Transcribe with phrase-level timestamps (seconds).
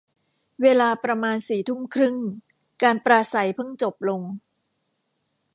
[0.61, 2.17] เวลาประมาณสี่ทุ่มครึ่ง
[2.83, 4.21] การปราศรัยเพิ่งจบลง